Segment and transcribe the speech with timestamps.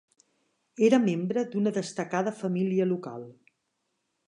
[0.87, 3.31] Era membre d'una destacada família local.